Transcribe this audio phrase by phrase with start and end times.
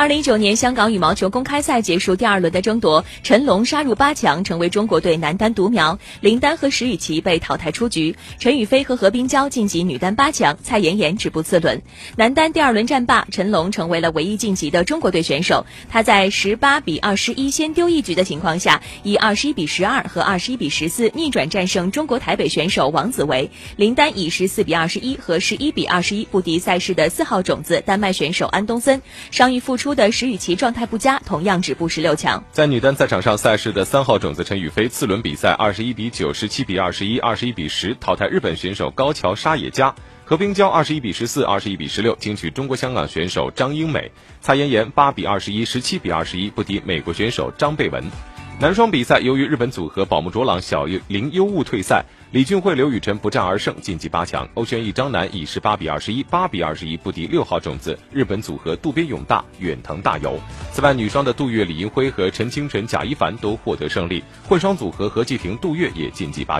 [0.00, 5.98] 二零一九年香港羽毛球公开赛结束第二轮的争夺，陈龙杀入八强，成为中国队男单独苗。
[6.22, 11.82] 林丹和石宇奇被淘汰出局，陈雨菲和何冰娇晋级女单八强，蔡妍妍止步次轮。
[12.16, 15.66] 男单第二轮战罢，陈龙成为了唯一晋级的中国队选手。
[15.90, 23.50] 他在十八比二十一先丢一局的情况下，以二十一比十二和二十一比十四逆转战胜中国台北选手王子维。
[23.76, 29.02] 林丹以十四比二十一和十一比二十一不敌赛事的四号种子丹麦选手安东森。
[29.30, 32.42] 伤愈复出的石宇奇状态不佳，同样止步十六强。
[32.52, 44.10] 在女单赛场上，赛事的三号种子陈雨菲次轮比赛二十一比九、十七比二十一、二十一比十淘汰日本选手高桥沙野佳，何冰娇二十一比十四、二十一比十六惊取中国香港选手张英美，
[44.40, 48.02] 蔡妍妍八比二十一、十七比二十一不敌美国选手张贝文。
[48.60, 54.46] 男双比赛，由于日本组合宝木卓朗、小林优悟退赛，李俊慧、刘雨辰不战而胜，晋级八强。
[54.52, 60.38] 欧轩逸、张楠以十八比二十一、八比二十一不敌六号种子日本组合渡边勇大、远藤大由。
[60.72, 66.58] 此外，女双的杜月、李银辉和陈清晨、贾一凡都获得胜利，混双组合何继婷、杜月也晋级八。